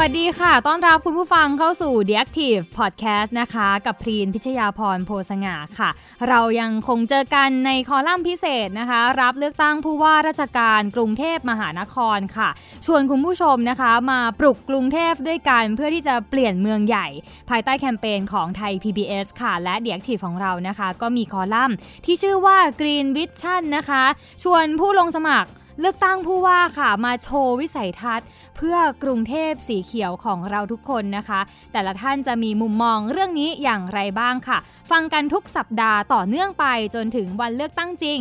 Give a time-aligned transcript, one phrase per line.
[0.00, 5.90] วัสดีค่ะ ต้อนรับคุณผู้ฟังเข้าสู่ The Active Podcast นะคะ กับพรีนพิชยาพรโพสง่าค่ะ
[6.28, 12.48] เรายังคงเจอกันในคอลัมน์พิเศษนะคะ รับเลือกตั้งผู้ว่าราชการกรุงเทพมหานครค่ะ
[12.86, 17.06] ชวนคุณผู้ชมนะคะ มาปลุกกรุงเทพด้วยกันเพื่อที่จะเปลี่ยนเมืองใหญ่
[17.50, 24.04] ภายใต้แคมเปญของไทย PBS ค่ะ และ The Active ของเรานะคะ ก็มีคอลัมน์ที่ชื่อว่า Green Vision นะคะ
[24.42, 28.26] ชวนผู้ลงสมัคร เลือกตั้งผู้ว่าค่ะมาโชว์วิสัยทัศน์
[28.56, 31.40] เพื่อกรุงเทพสีเขียวของเราทุกคนนะคะ
[31.72, 34.58] แต่ละท่านจะมีมุมมองเรื่องนี้อย่างไรบ้างค่ะ
[34.90, 38.18] ฟังกันทุกสัปดาห์ต่อเนื่องไปจนถึงวันเลือกตั้งจริง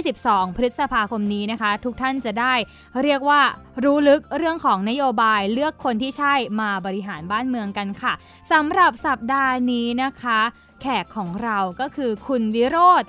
[0.00, 2.54] 22 พฤษภาคมนี้นะคะ ทุกท่านจะได้
[3.02, 3.40] เรียกว่า
[3.84, 8.12] รู้ลึกเรื่องของนโยบายเลือกคนที่ใช่มาบริหารบ้านเมืองกันค่ะ
[8.50, 10.40] สำหรับสัปดาห์นี้นะคะ
[10.82, 13.02] แขกของเราก็คือคุณวิโรธ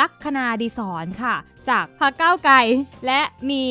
[0.00, 1.34] ลัคนาดีสอนค่ะ
[1.70, 2.56] จากพรรคก้าวไกล
[3.06, 3.64] และมี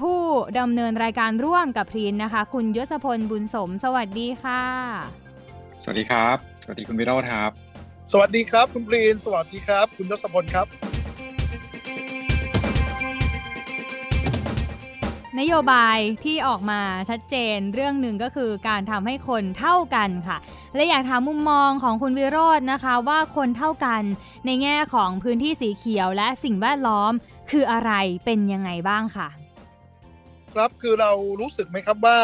[0.00, 0.20] ผู้
[0.58, 4.64] ดำเนินรายการร่วมกับพรีนนะคะ คุณยศพลบุญสม สวัสดีค่ะ
[5.82, 7.52] สวัสดีครับ สวัสดีคุณวิโรธครับ
[8.12, 10.91] สวัสดีครับ คุณปรีนสวัสดีครับ คุณยศพลครับ
[15.40, 16.80] นโยบายที่ออกมา
[17.10, 20.38] ชัดเจนเรื่องหนึ่งก็คือการทำให้คนเท่ากันค่ะ
[20.74, 24.02] และอยากถามมุมมองของคุณวิโรจน์นะคะ ว่าคนเท่ากัน
[24.46, 27.12] ในแง่ของพื้นที่สีเขียวและสิ่งแวดล้อม
[27.50, 27.92] คืออะไร
[28.24, 29.28] เป็นยังไงบ้างค่ะ
[30.52, 32.18] ครับคือเรารู้สึกไหมครับว่า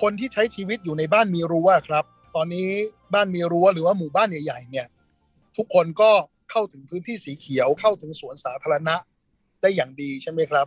[0.00, 2.04] คนที่ใช้ชีวิตอยู่ในบ้านมีรั้วครับ
[2.36, 2.68] ตอนนี้
[3.14, 4.86] บ้านมีรั้วหรือว่าหมู่บ้านใหญ่ๆเนี่ย
[5.56, 6.10] ทุกคนก็
[6.50, 8.96] เข้าถึงพื้นที่สีเขียวเข้าถึงสวนสาธารณะ
[9.60, 10.66] ได้อย่างดีใช่ไหมครับ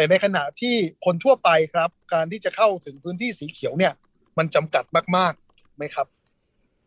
[0.00, 3.92] แต่ในขณะที่คนทั่วไปครับ การที่จะเข้าถึงพื้นที่สีเขียวเนี่ย
[4.38, 4.84] มันจำกัด
[5.16, 6.06] มากๆถูกไหมครับ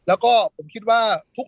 [0.07, 1.01] แล้วก็ผมคิดว่า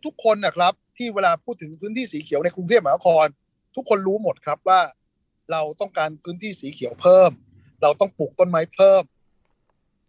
[0.05, 3.27] ทุกๆคนนะครับ ที่เวลาพูดถึงพื้นที่สีเขียวในกรุงเทพมหานคร
[3.75, 4.81] ทุกคนรู้หมดครับว่า
[5.51, 7.31] เราต้องการพื้นที่สีเขียวเพิ่ม
[7.81, 9.03] เราต้องปลูกต้นไม้เพิ่ม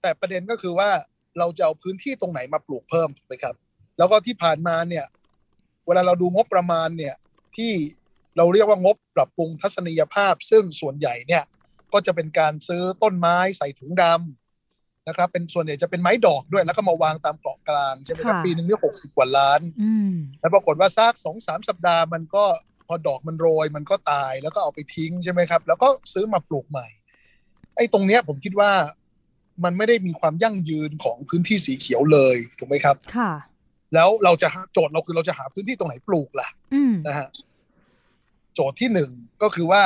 [0.03, 0.91] แต่ประเด็นก็คือว่า
[1.39, 3.55] เราจะเอาพื้นที่ตรงไหนมาปลูกเพิ่มถูกไหมครับ
[3.99, 5.05] แล้วก็ที่ผ่านมาเนี่ย
[5.87, 7.15] เวลาเราดูงบประมาณเนี่ย
[7.57, 7.73] ที่
[8.37, 11.45] เราเรียกว่างบปรับปรุงทัศนียภาพ ซึ่งส่วนใหญ่เนี่ย
[11.93, 22.45] ก็จะเป็นการซื้อต้นไม้ใส่ถุงดำนะครับ เป็นส่วนใหญ่จะเป็นไม้ดอกด้วย แล้วก็มาวางตามเกาะกลางใช่ไหมครับค่ะปีหนึ่งเนี่ยหกสิบกว่าล้านอืมแล้วปรากฏว่าซากสองสามสัปดาห์มันก็
[22.87, 26.87] พอดอกมันโรยมันก็ตายแล้วก็เอาไปทิ้งใช่ไหมครับ แล้วก็ซื้อมาปลูกใหม่
[27.77, 28.71] ไอ้ตรงเนี้ยผมคิดว่า
[29.65, 33.31] มันไม่ได้มีความยั่งยืนของพื้นที่สีเขียวเลยถูกไหมครับ ค่ะ
[33.95, 37.29] แล้วเราจะหาโจทย์เราคือเราจะหาพื้นที่ตรงไหนปลูกล่ะอืมนะฮะ
[38.57, 39.11] โจทย์ที่หนึ่ง
[39.43, 39.83] ก็คือว่า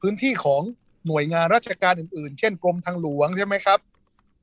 [0.00, 0.62] พื้นที่ของ
[1.06, 3.78] หน่วยงานราชการอื่นๆ เช่นกรมทางหลวงใช่ไหมครับ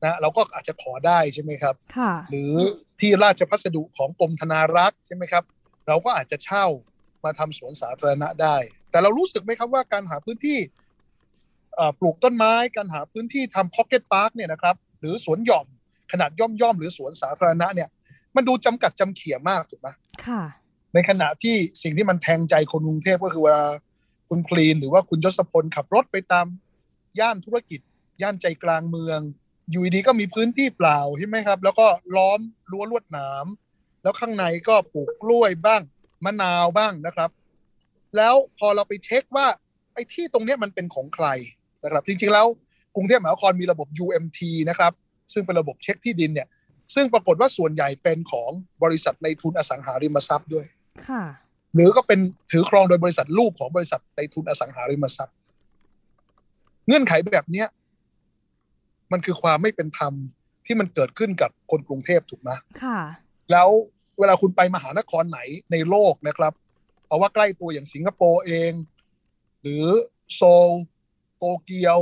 [0.04, 2.54] นะเราก็อาจจะขอได้ใช่ไหมครับค่ะหรือ
[3.00, 5.44] ที่ราชพัสดุของกรมธนารักษ์ใช่ไหมครับ
[5.88, 6.66] เราก็อาจจะเช่า
[7.24, 8.56] มาทำสวนสาธารณะได้
[8.92, 10.60] แต่เรารู้สึกไหมครับว่าการหาพื้นที่
[11.76, 15.68] เอ่อปลูกต้นไม้ การหาพื้นที่ทำ pocket park เนี่ยนะครับหรือสวนหย่อม
[16.12, 17.90] ขนาดย่อมย่อมๆหรือสวนสาธารณะเนี่ย
[18.36, 19.88] มันดูจำกัดจำเขี่ยมากถูกไหม
[20.26, 20.42] ค่ะ
[20.96, 23.64] ในขณะที่สิ่งที่มันแทงใจคนกรุงเทพก็คือเวลา
[24.30, 26.46] คุณพลีนหรือว่าคุณยศพลขับรถไปตาม
[27.20, 27.80] ย่านธุรกิจ
[28.22, 29.20] ย่านใจกลางเมือง
[29.72, 32.40] อยู่ดีๆก็มีพื้นที่เปล่าใช่ไหมครับ แล้วก็ล้อม
[32.72, 33.46] รั้วลวดหนาม
[34.04, 35.82] แล้วข้างในก็ปลูกกล้วยบ้าง
[36.26, 37.30] มะนาวบ้างนะครับ
[38.18, 39.48] แล้วพอเราไปเช็คว่า
[39.94, 41.28] ไอ้ที่ตรงนี้มันเป็นของใคร
[41.84, 42.48] นะครับ จริงๆแล้ว
[42.96, 44.40] กรุงเทพมหานครมีระบบ UMT
[44.70, 44.94] นะครับ
[45.34, 46.48] ซึ่งเป็นระบบเช็คที่ดินเนี่ย
[46.94, 48.52] ซึ่งปรากฏว่าส่วนใหญ่เป็นของ
[48.84, 50.66] บริษัทในทุนอสังหาริมทรัพย์ด้วย
[51.76, 52.20] หรือก็เป็น
[52.52, 55.36] ถือครองโดยบริษัทลูกของบริษัทในทุนอสังหาริมทรัพย์
[56.88, 57.68] เงื่อนไขแบบเนี้ย
[59.12, 60.14] มันคือความไม่เป็นธรรม
[60.66, 62.50] ที่มันเกิดขึ้นกับคนกรุงเทพถูกไหม
[62.84, 63.00] ค่ะ
[63.52, 63.70] แล้ว
[64.20, 65.40] เวลาคุณไปมหานครไหน
[65.72, 66.54] ในโลกนะครับ
[67.08, 68.72] เอาว่าใกล้ตัวอย่างสิงคโปร์เอง
[69.62, 69.86] หรือ
[70.36, 70.70] โซล
[71.38, 72.00] โตเกียว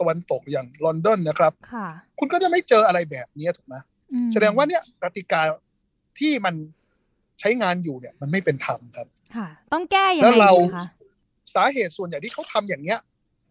[0.00, 1.86] ตะวันตกอย่างลอนดอนนะครับ ค่ะ
[2.18, 3.74] คุณก็จะไม่เจออะไรแบบนี้ถูกไหม
[4.12, 5.40] อืมแสดงว่าเนี่ยกติกา
[6.18, 6.54] ที่มัน
[7.40, 10.86] ใช้งานอยู่เนี่ยมันไม่เป็นธรรมครับ ค่ะ ต้องแก้ยังแล้วไงเราดีคะ
[11.54, 12.98] สาเหตุส่วนใหญ่ที่เขาทำอย่างเนี้ย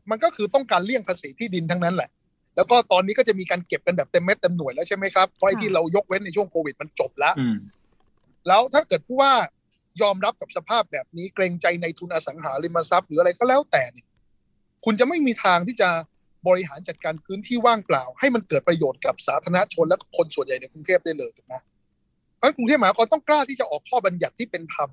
[0.09, 2.09] มันก็คือต้องการเลี่ยงภาษีที่ดินทั้งนั้นแหละ
[2.55, 7.57] แล้วก็ตอนนี้ก็จะมีการเก็บกันแบบเต็มเม็ดเต็มหน่วยแล้วใช่ไหมครับเพราะไอ้ที่เรายกเว้นในช่วงโควิดมันจบแล้วอืม
[8.47, 9.33] แล้วถ้าเกิดผู้ว่า
[10.01, 14.07] ยอมรับกับสภาพแบบนี้เกรงใจในทุนอสังหาริมทรัพย์หรืออะไรก็แล้วแต่เนี่ย
[14.85, 15.89] คุณจะไม่มีทางที่จะ
[16.47, 21.55] บริหารจัดการพื้นที่ว่างเปล่า ให้มันเกิดประโยชน์กับสาธารณชนและคนส่วนใหญ่ในกรุงเทพได้เลยถูกไหม
[22.37, 24.89] เพราะฉะนั้นกรุงเทพมหานครต้องกล้าที่จะออกข้อบัญญัติที่เป็นธรรม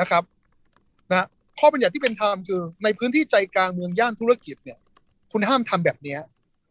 [0.00, 0.22] นะครับ
[1.12, 1.26] นะ
[1.60, 4.78] ข้อบัญญัติที่เป็นธรรมคือ ในพื้นที่ใจกลางเมืองย่านธุรกิจเนี่ย
[5.32, 6.20] คุณห้ามทำแบบเนี้ย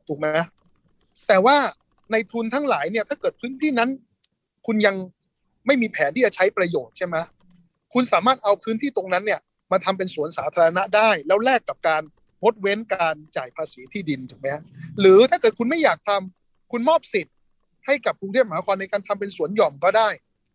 [0.08, 0.28] ถูกไหม
[1.28, 1.58] แต่ว่า
[2.12, 3.90] ในทุนทั้งหลายเนี่ย ถ้าเกิดพื้นที่นั้น
[4.68, 4.96] คุณยัง
[5.68, 7.16] ไม่มีแผนที่จะใช้ประโยชน์ใช่ไหม
[7.94, 9.40] คุณสามารถเอาพื้นที่ตรงนั้นเนี่ย
[9.72, 12.02] มาทำเป็นสวนสาธารณะได้ แล้วแลกกับการ
[12.44, 14.48] งดเว้นการจ่ายภาษีที่ดินถูกไหม
[15.00, 17.36] หรือถ้าเกิดคุณไม่อยากทำคุณมอบสิทธิ์
[17.88, 20.10] ให้กับกรุงเทพมหานครในการทำเป็นสวนหย่อมก็ได้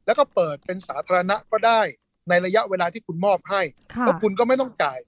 [0.06, 1.81] แล้วก็เปิดเป็นสาธารณะก็ได้
[2.29, 3.62] ในระยะเวลาที่คุณมอบให้
[4.00, 4.99] แล้วคุณก็ไม่ต้องจ่าย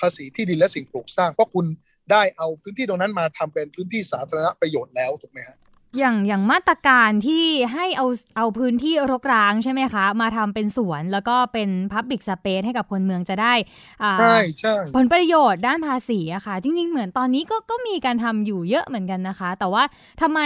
[0.00, 1.66] ภาษีที่ดินและสิ่งปลูกสร้างเพราะคุณ
[2.12, 5.56] ได้เอาพื้นที่ตรงนั้นมาทำเป็นพื้นที่สาธารณประโยชน์แล้วถูกไหมฮะ
[5.98, 8.06] อย่างอย่างมาตรการที่ให้เอา
[8.36, 13.54] เอาพื้นที่รกร้างใช่ไหมคะ มาทำเป็นสวนแล้วก็เป็นพับบิ c สเปซให้กับคนเมืองจะได้
[14.02, 19.84] อ่าใช่ใช่ผลประโยชน์ด้านภาษีอะค่ะ จริง ๆ เหมือนตอนนี้ก็ก็มีการทำอยู่เยอะเหมือนกันนะคะ แต่ว่า
[20.22, 20.40] ทำไม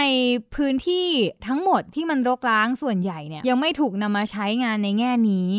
[0.55, 1.05] พื้นที่
[1.47, 5.49] ทั้งหมดที่มันรกร้างส่วนใหญ่เนี่ยยังไม่ถูกนำมาใช้งานในแง่นี้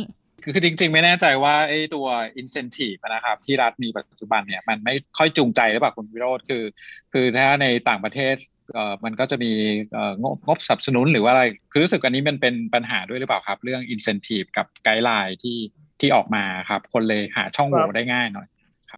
[0.42, 2.06] คือคือจริงๆ ไม่แน่ใจว่าไอ้ตัว
[2.40, 6.64] incentive นะครับ ที่รัฐมีปัจจุบันเนี่ยมันไม่ค่อยจูงใจหรือเปล่าคุณวิโรธคือ
[7.12, 8.59] คือถ้าในต่างประเทศเอ่อ
[9.04, 9.52] มันก็จะมี
[9.92, 15.58] เอ่องบงบสนับสนุนหรือว่าอะไร คือรู้สึกอันนี้มันเป็นปัญหาด้วยหรือเปล่าครับ เรื่อง incentive กับไกด์ไลน์ที่
[16.00, 18.46] ที่ออกมาครับ คนเลยหาช่องโหว่ได้ง่ายหน่อย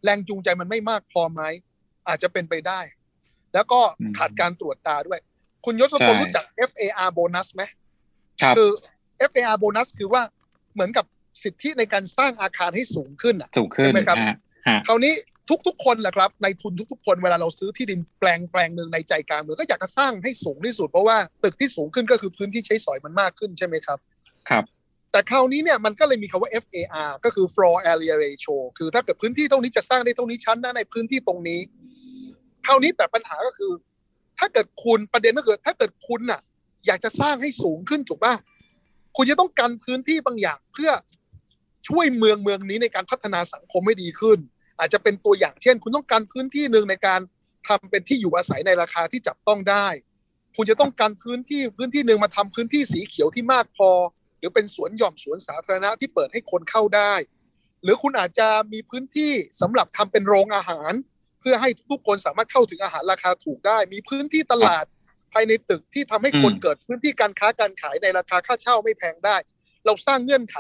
[0.05, 1.43] แรงจูงใจมันไม่มากพอไหม
[2.09, 2.81] อาจจะเป็นไปได้
[3.55, 5.21] แล้วก็อืมขาดการตรวจตาด้วย
[5.65, 7.63] คุณยศพลใช่รู้จัก FAR โบนัสไหม
[8.43, 8.71] ครับคือ
[9.31, 10.23] FAR โบนัสคือว่า
[10.75, 11.05] เหมือนกับ
[11.43, 14.37] สิทธิในการสร้างอาคารให้สูงขึ้นอะสูงขึ้นใช่ไหมครับนะฮะ
[14.69, 15.13] ฮะคราวนี้
[15.67, 23.99] ทุกๆคนแหละครับในทุนทุกๆ คนเวลาเราซื้อที่ดินแปลงแปลงหนึ่งในใจกลางเมืองก็อยากจะสร้างให้สูงที่สุด เพราะว่าตึกที่สูงขึ้นก็คือพื้นที่ใช้สอยมันมากขึ้นใช่ไหมครับ
[24.49, 24.65] ครับ
[25.13, 31.61] แต่คราวนี้เนี่ยมันก็เลยมีคำว่า FAR ก็คือ floor area ratio คือถ้าเกิดพื้นที่ตรงนี้จะสร้างได้เท่านี้ชั้นนะในพื้นที่ตรงนี้
[32.67, 33.73] คราวนี้แต่ปัญหาก็คือ
[34.39, 36.41] ถ้าเกิดคุณประเด็นก็คือถ้าเกิดคุณน่ะ
[36.87, 38.35] อยากจะสร้างให้สูงขึ้นถูกป่ะ
[39.17, 40.91] คุณจะต้องกันพื้นที่บางอย่างเพื่อ
[41.89, 44.39] ช่วยเมืองเมืองนี้ในการพัฒนาสังคมให้ดีขึ้น
[44.79, 47.21] อาจจะเป็นตัวอย่างเช่น คุณต้องการพื้นที่หนึ่งในการ
[47.69, 49.87] ทำเป็นที่อยู่อาศัยในราคาที่จับต้องได้
[50.57, 53.91] คุณจะต้องการพื้นที่พื้นที่หนึ่งมาทำพื้นที่สีเขียวที่มากพอ
[54.39, 57.15] หรือเป็นสวนหย่อมสวนสาธารณะที่เปิดให้คนเข้าได้
[57.83, 60.93] หรือคุณอาจจะมีพื้นที่สำหรับทำเป็นโรงอาหาร
[61.41, 64.85] เพื่อให้ทุกคนสามารถเข้าถึงอาหารราคาถูกได้ มีพื้นที่ตลาด
[65.33, 69.37] ภายในตึกที่ทำให้คนเกิดพื้นที่การค้าการขายในราคาค่าเช่าไม่แพงได้
[69.87, 70.57] เราสร้างเงื่อนไข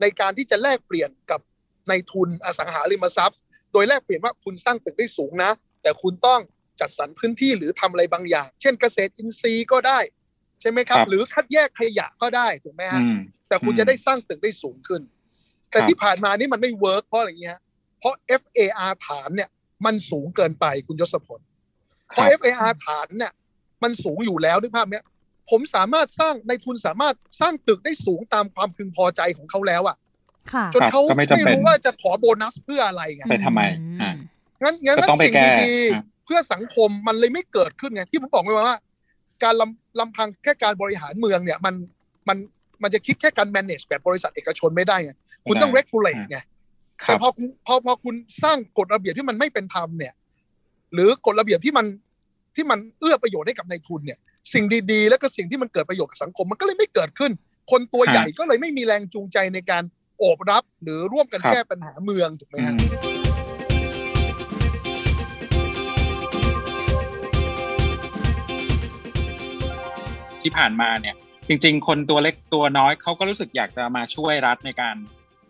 [0.00, 1.40] ในการที่จะแลกเปลี่ยนกับ
[1.88, 3.38] ในทุนอสังหาริมทรัพย์
[3.72, 5.50] โดยแลกเปลี่ยนว่าคุณสร้างตึกได้สูงนะ
[5.82, 6.40] แต่คุณต้อง
[6.80, 9.98] จัดสรรพื้นที่หรือทำอะไรบางอย่าง เช่นเกษตรอินทรีย์ก็ได้
[10.60, 15.02] ใช่ไหมครับครับหรือคัดแยกขยะก็ได้ถูกไหมฮะอืมแต่คุณอืมจะได้สร้างตึกได้สูงขึ้น
[15.70, 17.58] แต่ครับที่ผ่านมานี่มันไม่ work เพราะอะไรเงี้ย
[17.98, 19.48] เพราะ FAR ฐานเนี่ย
[19.86, 21.40] มันสูงเกินไปคุณยศพล
[22.08, 23.32] เพราะ FAR ฐานเนี่ย
[23.82, 25.04] มันสูงอยู่แล้วนึกภาพเนี้ย
[25.50, 29.98] ผมสามารถสร้างนายทุนสามารถสร้างตึกได้สูงตามความพึงพอใจของเขาแล้วอะค่ะ
[30.74, 34.12] จนเขาก็ไม่จำเป็นไม่รู้ว่าจะขอโบนัสเพื่ออะไรไงไปทำไมอืมอ่า
[34.62, 38.78] งั้นงั้นก็ต้องไปสิ่งแก้ดีอะๆเพื่อสังคมมันเลยไม่เกิดขึ้นไงที่ผมบอกไว้ว่า
[39.42, 41.74] การลำลำพังแค่การบริหารเมืองเนี่ย มัน
[42.28, 42.36] มัน
[42.82, 45.12] มันจะคิดแค่การ manage แบบบริษัทเอกชนไม่ได้ไง
[45.46, 46.38] คุณต้อง regulate ไง
[47.02, 50.12] คแต่รับพอคุณพอพอคุณสร้างกฎระเบียบที่มันไม่เป็นธรรมเนี่ย
[50.94, 51.86] หรือกฎระเบียบที่มัน
[52.56, 54.18] ที่มันเอื้อประโยชน์ให้กับนายทุนเนี่ย
[54.52, 57.32] สิ่งดีๆ แล้วก็สิ่งที่มันเกิดประโยชน์กับสังคม มันก็เลยไม่เกิดขึ้น
[57.70, 59.82] คนตัวฮะใหญ่ก็เลยไม่มีแรงจูงใจในการ
[60.24, 62.78] โอบรับหรือร่วมกันครับแก้ปัญหาเมืองถูกไหมอืฮะม
[70.42, 71.14] ที่ผ่านมาเนี่ย
[71.48, 74.96] จริง ๆ คนตัวเล็กตัวน้อยเขาก็รู้สึกอยากจะมาช่วยรัฐในการ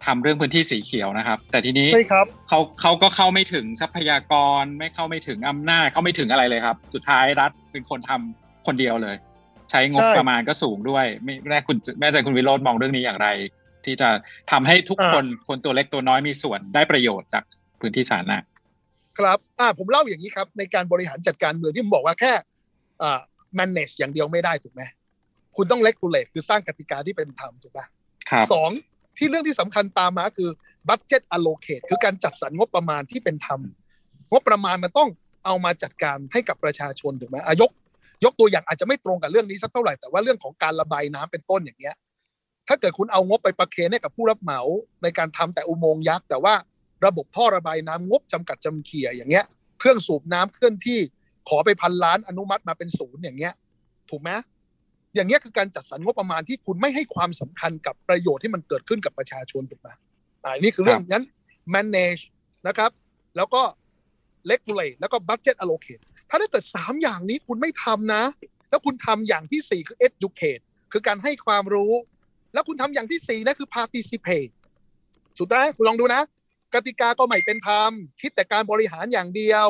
[0.04, 9.16] ทำเรื่องพื้นที่สีเขียวนะครับ แต่ทีนี้ใช่ครับเขาเขาก็เข้าไม่ถึงทรัพยากรไม่เข้าไม่ถึงอำนาจเข้าไม่ถึงอะไรเลยครับ สุดท้ายรัฐเป็นคนทำคนเดียวเลย
[9.70, 13.28] ใช้งบใช่ประมาณก็สูงด้วย ไม่แน่คุณแม่ใจคุณวิโรจน์มองเรื่องนี้อย่างไร
[13.86, 14.08] ที่จะ
[14.50, 17.44] ทำให้ทุกคนคนตัวเล็กตัวน้อยมีส่วนได้ประโยชน์จาก
[17.80, 18.38] พื้นที่สาธารณะ
[19.18, 22.32] ครับอ่าผมเล่าอย่างนี้ครับ ในการบริหารจัดการเมืองที่ผมบอกว่าแค่
[23.02, 23.20] อ่า
[23.58, 24.82] manage อย่างเดียวไม่ได้ถูกไหม
[25.56, 27.86] คุณต้อง regulate คือสร้างกติกาที่เป็นธรรมถูกปะ
[28.30, 28.70] ครับสอง
[29.18, 30.50] ที่เรื่องที่สำคัญตามมาคือ
[30.88, 33.60] budget allocate คือการจัดสรรงบประมาณที่เป็นธรรม
[34.32, 35.10] งบประมาณมันต้อง
[35.46, 37.70] เอามาจัดการให้กับประชาชนถูกไหมอายก
[38.24, 41.94] ยกตัวอย่างอาจจะไม่ตรงกับเรื่องนี้สักเท่าไหร่แต่ว่าเรื่องของการระบายน้ำเป็นต้นอย่างเงี้ย
[42.68, 44.60] ถ้าเกิดคุณเอางบไปประเคนให้กับผู้รับเหมา
[45.02, 46.54] ในการทำแต่อุโมงค์ยักษ์ แต่ว่า
[47.06, 49.44] ระบบท่อระบายน้ำงบจำกัดจำเขี่ยอย่างเงี้ย
[49.78, 51.00] เครื่องสูบน้ำเคลื่อนที่
[51.48, 53.52] ขอไปพันล้านอนุมัติมาเป็นศูนย์อย่างเงี้ย
[54.10, 54.30] ถูกไหม
[55.14, 59.88] อย่างเงี้ยคือการจัดสรรงบประมาณที่คุณไม่ให้ความสำคัญกับประโยชน์ที่มันเกิดขึ้นกับประชาชนถูกไหม
[60.44, 61.24] อ่านี่คือเรื่องงั้น
[61.74, 62.22] manage
[62.66, 62.90] นะครับ
[63.36, 63.62] แล้วก็
[64.50, 68.22] regulate แล้วก็ budget allocate ถ้าถ้าเกิดสามอย่างนี้คุณไม่ทำนะ
[68.70, 71.92] แล้วคุณทำอย่างที่สี่คือ educate คือการให้ความรู้
[72.52, 74.50] แล้วคุณทำอย่างที่สี่นะคือ participate
[75.38, 76.22] สุดท้ายคุณลองดูนะ
[76.74, 77.90] กติกาก็ไม่เป็นธรรม
[78.20, 79.68] คิดแต่การบริหารอย่างเดียว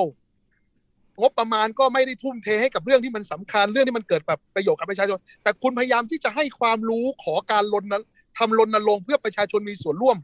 [1.20, 7.94] งบประมาณก็ไม่ได้ทุ่มเทให้กับเรื่องที่มันสำคัญเรื่องที่มันเกิดแบบประโยชน์กับประชาชน แต่คุณพยายามที่จะให้ความรู้ขอการรณ
[8.38, 10.16] ทำรณรงค์เพื่อประชาชนมีส่วนร่วม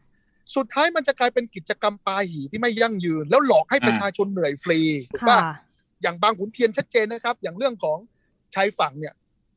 [0.56, 5.40] สุดท้ายมันจะกลายเป็นกิจกรรมปาหีที่ไม่ยั่งยืน แล้วหลอกให้ประชาชนเหนื่อยฟรีถูกค่ะป่ะ
[6.02, 7.98] อย่างบางขุนเทียนชัดเจนนะครับ อย่างเรื่องของ
[8.54, 9.14] ชายฝั่งเนี่ย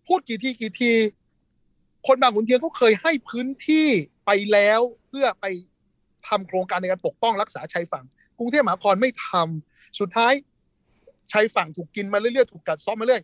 [0.07, 0.91] พูดกี่ทีกี่ที
[2.07, 3.87] คนบางขุนเทียนเขาเคยให้พื้นที่
[4.25, 5.45] ไปแล้วเพื่อไป
[6.27, 8.05] ทำโครงการในการปกป้องรักษาชายฝั่ง
[8.39, 10.33] กรุงเทพมหานครไม่ทำสุดท้าย
[11.31, 13.21] ชายฝั่งถูกกินมาเรื่อยๆถูกกัดซ้อมมาเรื่อย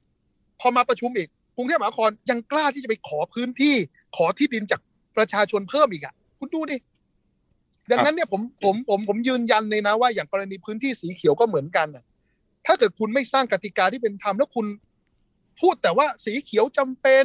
[0.60, 3.75] พอมาประชุมอีกกรุงเทพมหานครยังกล้าที่จะไปขอพื้นที่
[4.17, 4.81] ขอที่ดินจาก
[5.17, 6.77] ประชาชนเพิ่มอีกอะ คุณดูดิ
[7.91, 12.05] ดังนั้นเนี่ยผมผมผมผมยืนยันเลยนะว่าอย่างกรณีพื้นที่สีเขียวก็เหมือนกันน่ะ
[12.65, 14.65] ถ้าเกิดคุณไม่สร้างกติกาที่เป็นธรรมแล้วคุณ
[15.60, 17.24] พูดแต่ว่าสีเขียวจำเป็น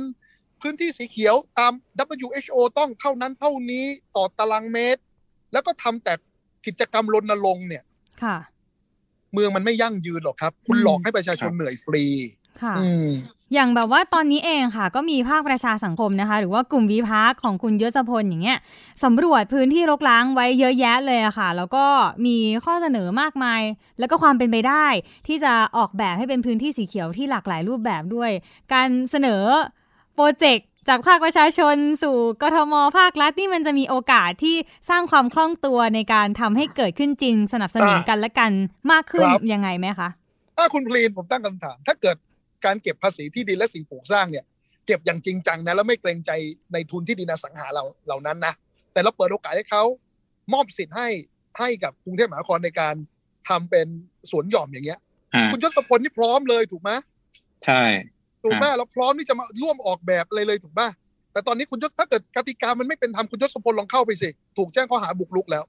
[0.62, 1.72] พื้นที่สีเขียวตาม
[2.18, 3.84] WHO ต้องเท่านั้นเท่านี้
[4.16, 5.00] ต่อตารางเมตร
[5.52, 6.12] แล้วก็ทำแต่
[6.66, 7.84] กิจกรรมรณรงค์เนี่ย
[8.22, 8.36] ค่ะ
[9.32, 12.04] เมืองมันไม่ยั่งยืนหรอกครับ คุณอืมหลอกให้ประชาชนเหนื่อยฟรี
[12.62, 13.08] ค่ะอืม
[13.54, 18.58] อย่างแบบว่าตอนนี้เองค่ะ ก็มีภาคประชาสังคมนะคะ หรือว่ากลุ่มวิพากษ์ของคุณยศพลอย่างเงี้ย
[19.04, 21.84] สำรวจพื้นที่รกร้างไว้เยอะแยะเลยอะค่ะ แล้วก็
[22.26, 23.60] มีข้อเสนอมากมาย
[23.98, 24.86] แล้วก็ความเป็นไปได้
[25.26, 28.30] ที่จะออกแบบให้เป็นพื้นที่สีเขียวที่หลากหลายรูปแบบด้วย
[28.72, 29.42] การเสนอ
[30.14, 34.56] โปรเจกต์จากภาคประชาชนสู่กทมภาครัฐนี่มันจะมีโอกาสที่
[34.90, 38.52] สร้างความคล่องตัวในการทำให้เกิดขึ้นจริง สนับสนุนอ่ากันและกัน
[38.92, 40.08] มากขึ้นครับยังไงไหมคะ
[40.56, 42.16] ถ้าคุณพลีนผมตั้งคำถาม ถ้าเกิด
[42.64, 44.44] การเก็บภาษีที่ดินและสิ่งปลูกสร้างเนี่ย
[44.86, 46.30] เก็บอย่างจริงจังนะแล้วไม่เกรงใจ
[46.72, 48.54] ในทุนที่ดินอสังหาเราเหล่านั้นนะ
[48.92, 49.84] แต่เราเปิดโอกาสให้เขา
[50.52, 51.08] มอบสิทธิ์ให้
[51.58, 52.94] ให้กับกรุงเทพมหานครในการ
[53.48, 53.86] ทำเป็น
[54.30, 55.00] สวนหย่อมอย่างเงี้ย
[55.34, 56.90] อ่าคุณยศพลนี่พร้อมเลยถูกไหม
[57.64, 57.82] ใช่
[58.44, 60.82] ถูกไหมเราพร้อมที่จะมาร่วมออกแบบอะไรเลยถูกไหม
[61.32, 65.64] แต่ตอนนี้คุณยศถ้าเกิดกติกามันไม่เป็นธรรมคุณยศพลลองเข้าไปสิถูกแจ้งข้อหาบุกรุกแล้ว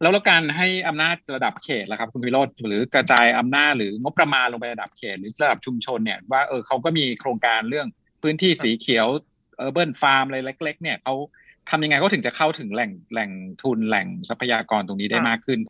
[0.00, 7.86] แล้วแล้วการให้อำนาจระดับเขตล่ะครับคุณวิโรธหรือกระจายอำนาจหรืองบประมาณลงไประดับเขต หรือระดับชุมชนเนี่ยว่าเออเขาก็มีโครงการเรื่อง
[8.22, 9.06] พื้นที่สีเขียว
[9.56, 11.14] เออเบิร์นฟาร์มอะไรเล็ก ๆ เนี่ยเขา
[11.70, 13.30] ทำยังไงเขาถึงจะเข้าถึงแหล่งแหล่ง
[13.62, 15.60] ทุนแหล่งทรัพยากรตรงนี้ได้มากขึ้น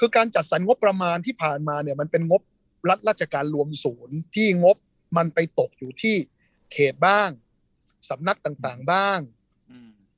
[0.00, 2.42] คือการจัดสรรงบประมาณที่ผ่านมาเนี่ยมันเป็นงบ
[2.88, 4.76] รัฐราชการรวมศูนย์ที่งบ
[5.16, 6.16] มันไปตกอยู่ที่
[6.72, 7.30] เขตบ้าง
[8.08, 9.20] สำนักต่างๆบ้าง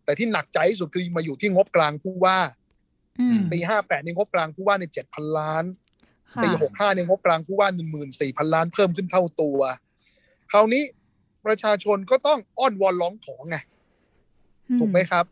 [0.04, 2.38] แต่ที่หนักใจที่สุดคือมาอยู่ที่งบกลางผู้ว่า
[3.20, 5.64] อืมปีห้าแปดนี่งบกลางผู้ว่าในเจ็ดพันล้าน
[6.32, 9.58] ค่ะปีหกห้านี่งบกลางผู้ว่าหนึ่งหมื่นสี่พันล้านเพิ่มขึ้นเท่าตัว
[10.50, 10.82] คราวนี้
[11.46, 13.56] ประชาชนก็ต้องอ้อนวอนร้องขอไง
[14.80, 15.24] ถูกไหมครับ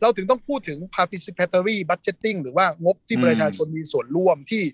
[0.00, 4.64] เราถึงต้องพูดถึง participatory budgeting หรือว่างบที่อืมประชาชนมีส่วนร่วมที่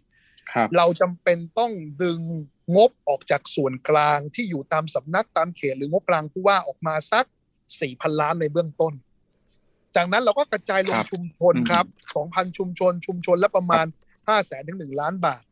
[0.52, 1.72] ครับเราจำเป็นต้อง
[2.02, 2.20] ดึง
[2.76, 7.24] งบออกจากส่วนกลางที่อยู่ตามสำนักตามเขตหรืองบกลางผู้ว่าออกมาสัก
[7.80, 8.92] สี่พันล้านในเบื้องต้น
[9.96, 13.86] จากนั้นเราก็กระจายลงครับชุมชนครับสองพันชุมชน ชุมชนละประมาณ
[14.28, 15.42] ห้าแสนถึงหนึ่งล้านบาท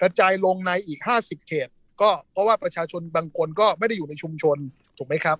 [0.00, 1.68] กระจายลงในอีกห้าสิบเขต
[2.00, 4.58] ก็เพราะว่าประชาชนบางคนก็ไม่ได้อยู่ในชุมชน
[4.98, 5.38] ถูกไหมครับ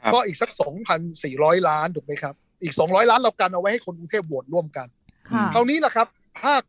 [0.00, 4.86] ครับก็อีกสักสองพันสี่ร้อยล้านถูกไหมครับ อีกสองร้อยล้านเรากันเอาไว้ให้คนกรุงเทพโหวตร่วมกัน
[5.30, 6.06] ค่ะคราวนี้แหละครับ
[6.42, 6.62] ภาค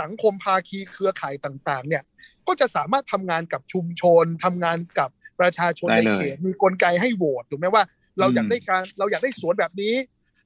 [0.00, 2.02] สังคมภาคีเครือข่ายต่าง ๆ เนี่ย
[2.46, 7.82] ก็จะสามารถทำงานกับชุมชนทำงานกับประชาชนได้ในเลยเขตมีกลไกให้โหวตถูกไหมว่า
[8.18, 9.94] เราอืมอยากได้การเราอยากได้สวนแบบนี้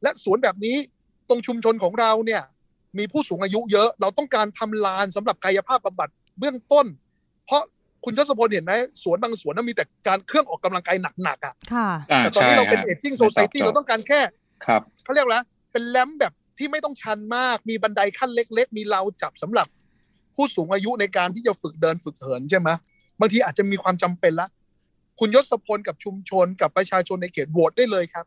[0.03, 0.77] และสวนแบบนี้
[1.29, 2.43] ตรงชุมชนของเราเนี่ย
[2.99, 6.09] มีผู้สูงอายุเยอะ เราต้องการทำลานสำหรับกายภาพบำบัด
[6.39, 6.87] เบื้องต้น
[7.47, 7.63] เพราะ
[8.05, 8.73] คุณยศพลเห็นไหม
[9.03, 14.21] สวนบางสวนนั้นมีแต่การเครื่องออกกำลังกายหนักๆอะค่ะอ่าแต่ตอนใช่นี้เราเป็นฮะเอจจิ้งโซซ i ตี้ไม่ตอบโจทย์เราต้องการแค่
[14.67, 15.37] ครับเขาเรียกว่าอะไร
[15.73, 19.67] เป็นแลมป์แบบ ที่ไม่ต้องชันมาก มีบันไดขั้นเล็ก ๆ มีราวจับสำหรับ
[20.35, 22.69] ผู้สูงอายุในการที่จะฝึกเดินฝึกเหินใช่ไหม
[23.21, 24.49] บางทีอาจจะมีความจำเป็นละ
[25.21, 28.25] คุณยศพลกับชุมชนกับประชาชนในเขตโหวตได้เลยครับ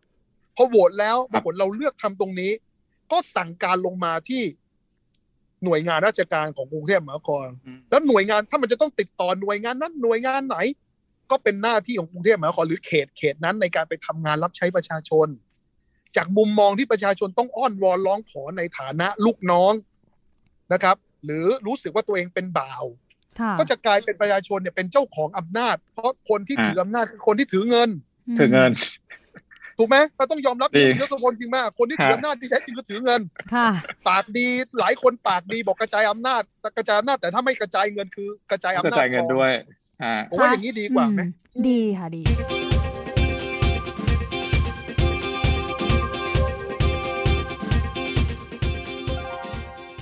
[0.56, 2.52] พอโหวตแล้วปรากฏเราเลือกทำตรงนี้
[3.12, 4.42] ก็สั่งการลงมาที่
[5.64, 10.58] หน่วยงานราชการของกรุงเทพมหานครอืมแล้วหน่วยงานถ้ามันจะต้องติดต่อหน่วยงานนั้นหน่วยงานไหน
[11.32, 15.28] ก็เป็นหน้าที่ของกรุงเทพมหานครหรือเขตเขตนั้นในการไปทำงานรับใช้ประชาชน
[16.18, 19.74] จากมุมมองที่ประชาชนต้องอ้อนวอนร้องขอในฐานะลูกน้อง
[20.74, 20.96] นะครับ
[21.26, 22.84] หรือรู้สึกว่าตัวเองเป็นบ่าว
[23.40, 27.90] ค่ะก็จะกลายเป็นประชาชนเนี่ยเป็นเจ้าของอำนาจ เพราะคนที่อ่าถืออำนาจคือคนที่ถือเงิน
[28.40, 28.72] ถึงเงิน
[29.78, 33.22] ถูกไหมเราต้องยอมรับจริงคุณยศพลจริงมาก คนที่ถือฮะอำนาจที่แท้จริงก็ถือเงิน
[33.54, 33.70] ค่ะ
[34.08, 34.48] ปากดี
[34.80, 39.52] หลายคนปากดีบอกกระจายอำนาจแต่กระจายอำนาจแต่ถ้าไม่กระจายเงินคือกระจายอำกระนาจจายเงินด้วย
[40.04, 41.30] อ่าผมว่าอย่างนี้ดีกว่าไหมอืม
[41.68, 42.22] ดีค่ะดี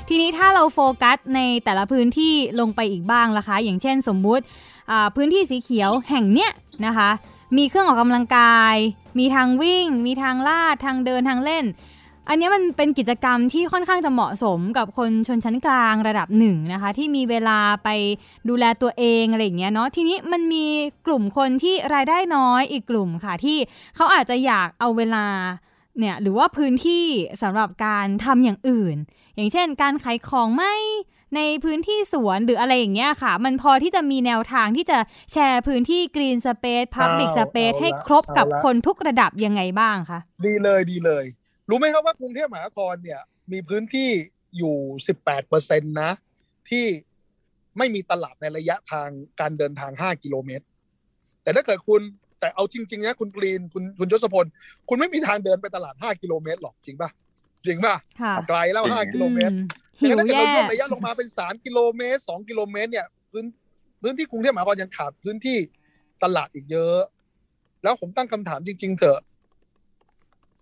[0.09, 4.43] ทีนี้ถ้าเราโฟกัสในแต่ละพื้นที่ลงไปอีกบ้างล่ะคะ อย่างเช่นสมมุติ
[5.15, 6.51] พื้นที่สีเขียวแห่งเนี้ย
[6.85, 7.09] นะคะ
[7.57, 8.75] มีเครื่องออกกำลังกาย
[9.19, 11.65] มีทางวิ่ง มีทางลาดทางเดินทางเล่น
[12.29, 17.89] อันนี้มันเป็นกิจกรรมที่ค่อนข้างจะเหมาะสมกับคนชนชั้นกลางระดับหนึ่งนะคะ ที่มีเวลาไป
[18.49, 20.65] ดูแลตัวเองอะไรอย่างเงี้ยเนาะทีนี้มันมี
[21.07, 23.57] กลุ่มคนที่รายได้น้อยอีกกลุ่มค่ะที่
[23.95, 25.25] เขาอาจจะอยากเอาเวลา
[25.99, 27.05] เนี่ยหรือว่าพื้นที่
[27.41, 28.97] สำหรับการทำอย่างอื่น
[29.35, 30.73] อย่างเช่น การขายของไม่
[31.35, 34.99] ในพื้นที่สวนหรืออะไรอย่างเงี้ยค่ะ มันพอที่จะมีแนวทางที่จะ
[35.31, 41.25] แชร์พื้นที่ Green Space Public เอา Space เอาละให้ครบกับเอาละคนทุกระดับยังไงบ้างคะดีเลยดีเลย
[41.69, 43.21] รู้ไหมครับว่ากรุงเทพมหานครเนี่ย
[43.51, 44.09] มีพื้นที่
[44.57, 44.75] อยู่
[45.15, 46.11] 18เปอร์เซ็นต์นะ
[46.69, 46.85] ที่
[47.77, 49.09] ไม่มีตลาดในระยะทาง
[49.39, 50.65] การเดินทาง5กิโลเมตร
[51.43, 52.01] แต่ถ้าเกิดคุณ
[52.43, 54.45] แต่เอาจริงๆนะคุณกรีนคุณคุณยศพล
[54.89, 57.09] คุณไม่มีทางเดินไปตลาด 5 กิโลเมตรหรอกจริงป่ะ
[57.65, 59.67] จริงป่ะค่ะไกลแล้ว 5 กิโลเมตรอืม
[60.01, 63.45] หิวแต่ถ้าเกิดแย่เราย่นระยะลงมาเป็น 3 กิโลเมตร 2 กิโลเมตรเนี่ยพื้น
[64.01, 65.57] พื้นที่กรุงเทพมหานครยังขาดพื้นที่
[66.23, 66.99] ตลาดอีกเยอะ
[67.83, 69.19] แล้วผมตั้งคำถามจริง ๆ เถอะ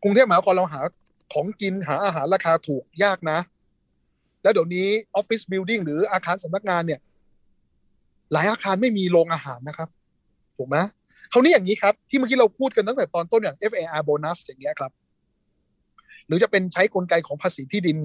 [0.03, 0.81] กรุงเทพมหานครเราหา
[1.33, 3.39] ของกินหาอาหารราคาถูกยากนะ
[4.43, 6.99] แล้วเดี๋ยวนี้ออฟฟิศบิลดิ่งหรืออาคารสำนักงานเนี่ย
[8.33, 9.89] หลายอาคารไม่มีโรงอาหารนะครับ
[10.57, 10.77] ถูกไหม
[11.33, 14.91] คราวนี้อย่างนี้ครับ ที่เมื่อกี้เราพูดกันตั้งแต่ตอนต้นอย่าง FAR bonus อย่างเงี้ยครับ
[16.27, 17.97] หรือจะเป็นใช้กลไกของภาษีที่ดิน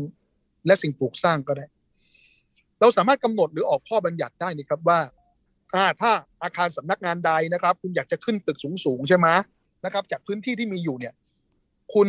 [0.66, 1.66] และสิ่งปลูกสร้างก็ได้
[2.80, 5.00] เราสามารถกำหนดหรือออกข้อบัญญัติได้นี่ครับว่า
[5.75, 6.11] อ่าถ้า
[6.42, 9.28] อาคารสำนักงานใดนะครับ คุณอยากจะขึ้นตึกสูงๆใช่ไหม
[9.85, 11.14] นะครับ จากพื้นที่ที่มีอยู่เนี่ย
[11.95, 12.09] คุณ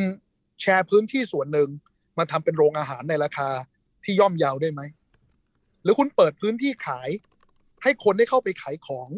[0.62, 1.70] แชร์พื้นที่ส่วนหนึ่ง
[2.18, 3.50] มาทำเป็นโรงอาหารในราคา
[4.04, 4.82] ที่ย่อมเยาวได้ไหม
[5.84, 7.10] หรือคุณเปิดพื้นที่ขาย
[7.84, 9.10] ให้คนได้เข้าไปขายของ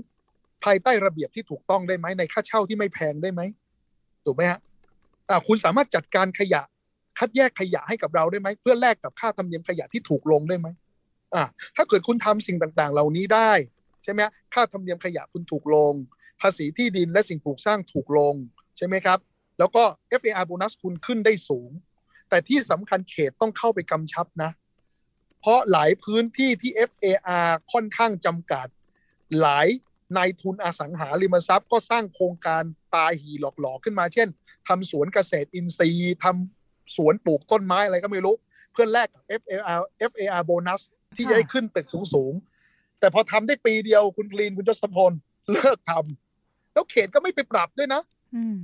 [0.63, 3.41] ภายใต้ระเบียบที่ถูกต้องได้ไหมในค่าเช่าที่ไม่แพงได้ไหม
[4.25, 4.59] ถูกไหมฮะ
[5.29, 6.61] อ่คุณสามารถจัดการขยะ
[7.19, 10.67] คัดแยกขยะให้กับเราได้ไหมเพื่อแลกกับค่าธรรมเนียมขยะที่ถูกลงได้ไหม
[11.35, 11.43] อ่า
[11.75, 13.51] ถ้าเกิดคุณทำสิ่งต่างๆ เหล่านี้ได้
[14.03, 14.21] ใช่ไหม
[14.53, 15.93] ค่าธรรมเนียมขยะคุณถูกลง
[16.41, 18.35] ภาษีที่ดินและสิ่งปลูกสร้างถูกลง
[18.77, 19.19] ใช่ไหมครับ
[19.59, 19.83] แล้วก็
[20.21, 21.71] FAR โบนัสคุณขึ้นได้สูง
[22.29, 24.51] แต่ที่สำคัญเขตต้องเข้าไปกำชับนะ
[25.39, 28.67] เพราะหลายพื้นที่ที่ FAR ค่อนข้างจำกัด
[29.39, 29.67] หลาย
[30.17, 32.63] นายทุนอสังหาริมทรัพย์ก็สร้างโครงการ
[32.93, 34.27] ปาหีหลอกๆขึ้นมา เช่น
[34.67, 38.35] ทำสวนเกษตรอินทรีย์ทำสวนปลูกต้นไม้อะไรก็ไม่รู้
[38.71, 39.79] เพื่อแลกกับ FAR
[40.11, 40.81] FAR โบนัส
[41.17, 45.11] ที่จะได้ขึ้นตึกสูงๆแต่พอทำได้ปีเดียวคุณกรีนคุณจศพล
[45.51, 48.01] เลิกทำแล้วเขตก็ไม่ไปปรับด้วยนะ
[48.35, 48.57] อืม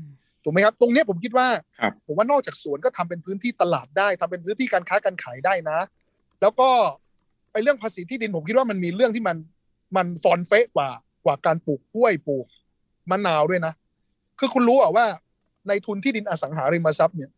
[0.44, 1.48] ถูกไหมครับ ตรงเนี้ยผมคิดว่า
[1.80, 5.80] ครับผมว่านอกจากสวนก็ทำเป็นพื้นที่ตลาดได้ทำเป็นพื้นที่การค้าการขายได้นะ
[6.42, 6.70] แล้วก็
[7.52, 9.38] ไอ้เรื่องภาษีที่ดินผมคิดว่ามันมีเรื่องที่มัน
[9.98, 10.90] มันฟอนเฟะกว่า
[11.26, 12.46] กว่าการปลูกกล้วยปลูก
[13.12, 13.74] มะนาวด้วยนะ
[14.40, 15.06] คือคุณรู้อะว่า
[15.68, 17.32] ในทุนที่ดินอสังหาริมทรัพย์เนี่ย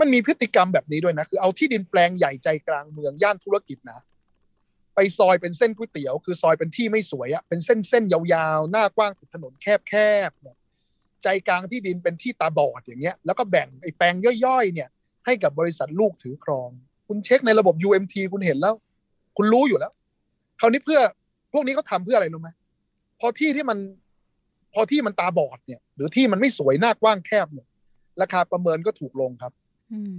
[0.00, 3.98] มันมีพฤติกรรมแบบนี้ด้วยนะ คือเอาที่ดินแปลงใหญ่ใจกลางเมืองย่านธุรกิจนะ
[4.94, 9.94] ไปซอยเป็นเส้นก๋วยเตี๋ยว คือซอยเป็นที่ไม่สวยอะเป็นเส้นเส้นยาวๆ หน้ากว้างติดถนนแค
[10.28, 10.56] บๆเนี่ย
[11.22, 14.88] ใจกลางที่ดินเป็นที่ตาบอดอย่างเงี้ย แล้วก็แบ่งไอ้แปลงย่อยๆ เนี่ย
[15.26, 16.68] ให้กับบริษัทลูกถือครอง
[17.08, 18.74] คุณเช็คในระบบ UMT คุณเห็นแล้ว
[19.36, 19.92] คุณรู้อยู่แล้ว
[20.60, 21.00] คราวนี้เพื่อ
[21.52, 22.48] พวกนี้เขาทำเพื่ออะไรรู้ไหม
[23.20, 23.78] พอที่ที่มัน
[24.74, 27.66] พอที่มันตาบอดเนี่ย หรือที่มันไม่สวยหน้ากว้างแคบเนี่ย
[28.20, 29.52] ราคาประเมินก็ถูกลงครับ
[29.92, 30.18] อืม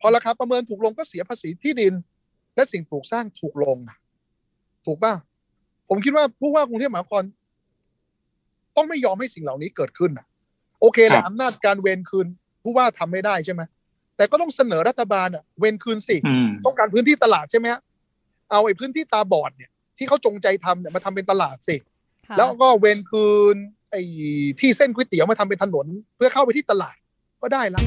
[0.00, 1.94] พอราคาประเมินถูกลงก็เสียภาษีที่ดิน
[2.54, 3.98] และสิ่งปลูกสร้างถูกลงอะ
[4.86, 5.14] ถูกป่ะ
[5.88, 7.24] ผมคิดว่าผู้ว่ากรุงเทพมหานคร
[8.76, 10.26] ต้องไม่ยอมให้สิ่งเหล่านี้เกิดขึ้นอะ
[10.80, 12.26] โอเคแหละครับอำนาจการเวรคืน
[12.62, 13.62] ผู้ว่าทำไม่ได้ใช่ไหม
[14.16, 17.80] แต่ก็ต้องเสนอรัฐบาลอะเวรคืนสิอืมต้องการพื้นที่ตลาดใช่ไหมฮะ
[18.50, 21.89] เอาไอ้พื้นที่ตาบอดเนี่ย ที่เขาจงใจทำเนี่ยมาทำเป็นตลาดสิค่ะ
[22.38, 23.56] แล้วก็เวรคืน
[23.90, 24.02] ไอ้
[24.60, 26.96] ที่เส้นก๋วยเตี๋ยวมาทำเป็นถนน เพื่อเข้าไปที่ตลาด
[27.42, 27.82] ก็ได้ละ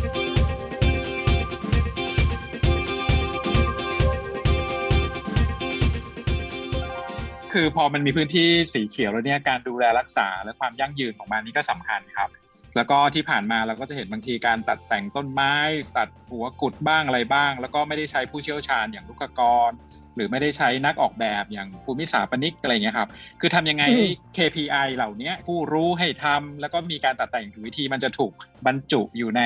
[7.54, 12.30] คือพอมันมีพื้นที่สีเขียวแล้วเนี่ยการดูแลรักษาและความยั่งยืนของมันนี่ก็สำคัญครับ
[12.76, 15.56] แล้วก็ที่ผ่านมาเราก็จะเห็นบางทีการตัดแต่งต้นไม้
[15.98, 19.72] ตัดหัวกุดบ้างอะไรบ้าง แล้วก็ไม่ได้ใช้ผู้เชี่ยวชาญอย่างลูกกร
[20.16, 28.32] หรือไม่ได้ใช้นักออกแบบอย่างภูมิสถาปนิกอะไรเงี้ยครับ คือทำยังไงให้ KPI เหล่านี้ผู้รู้ให้ทำแล้วก็มีการตัดแต่งถูกวิธีมันจะถูก
[28.66, 29.42] บรรจุอยู่ใน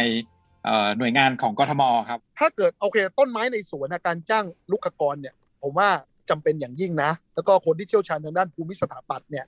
[0.66, 5.90] เอ่อหน่วยงานของกทมครับ ถ้าเกิดโอเค ต้นไม้ในสวนน่ะการจ้างลูกกรเนี่ย ผมว่า
[6.30, 9.46] จำเป็นอย่างยิ่งนะ แล้วก็คนที่เชี่ยวชาญทางด้านภูมิสถาปัตย์เนี่ย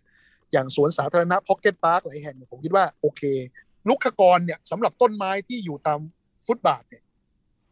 [0.51, 3.21] อย่างสวนสาธารณะ pocket park หลายแห่งเนี่ยผมคิดว่าโอเค
[3.89, 5.99] รุกขกรเนี่ยสำหรับต้นไม้ที่อยู่ตาม
[6.45, 7.03] ฟุตบาทเนี่ย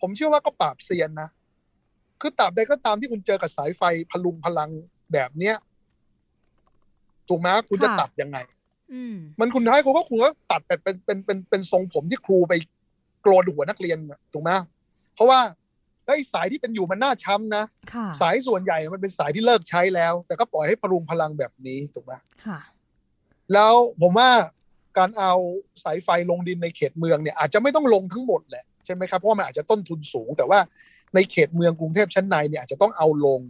[0.01, 1.29] ผมเชื่อว่าก็ปราบเซียนนะ
[2.21, 4.69] คือตราบใดก็ตามที่คุณเจอกับสายไฟพะรุงพะรัง
[5.13, 5.56] แบบเนี้ย
[7.30, 8.38] ถูกไหมคุณจะตัดยังไง
[8.93, 12.53] อืมมันคุณท้ายคุณก็คุณก็ตัดแบบเป็นเป็นเป็นเป็นทรงผมที่ครูไป
[13.21, 14.51] โกรนหัวนักเรียนน่ะถูกไหม
[15.15, 15.39] เพราะว่า
[16.06, 22.13] แล้วไอ้สายที่เป็นอยู่มันน่าช้ำนะค่ะสายส่วนใหญ่มันเป็นสายที่เลิกใช้แล้ว แต่ก็ปล่อยให้พลุงพลังแบบนี้ถูกไหม
[22.45, 22.60] ค่ะ
[23.53, 24.30] แล้วผมว่า
[24.97, 25.34] การเอา
[25.84, 30.60] สายไฟลงดินในเขตเมืองเนี่ยอาจจะไม่ต้องลงทั้งหมดแหละใช่ไหมครับเพราะว่ามันอาจจะต้นทุนสูง แต่ว่า
[31.17, 33.41] ในเขตเมืองกรุงเทพชั้นในเนี่ยอาจจะต้องเอาลง